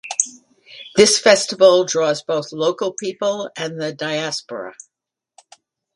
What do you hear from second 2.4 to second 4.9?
local people and the diaspora.